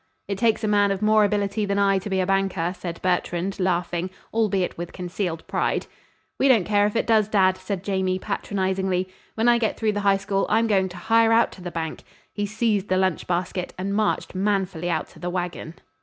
[0.27, 3.59] "It takes a man of more ability than I to be a banker," said Bertrand,
[3.59, 5.85] laughing, albeit with concealed pride.
[6.39, 9.09] "We don't care if it does, Dad," said Jamie, patronizingly.
[9.35, 12.01] "When I get through the high school, I'm going to hire out to the bank."
[12.33, 15.75] He seized the lunch basket and marched manfully out to the wagon.